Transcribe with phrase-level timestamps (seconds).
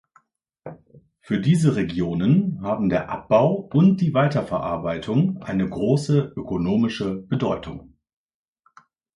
[1.19, 7.99] Für diese Regionen haben der Abbau und die Weiterverarbeitung eine große ökonomische Bedeutung.